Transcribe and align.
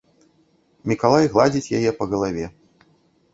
Мікалай 0.91 1.29
гладзіць 1.35 1.73
яе 1.81 1.91
па 2.01 2.09
галаве. 2.15 2.45